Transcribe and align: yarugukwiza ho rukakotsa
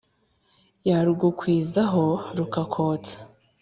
yarugukwiza 0.89 1.81
ho 1.91 2.05
rukakotsa 2.37 3.15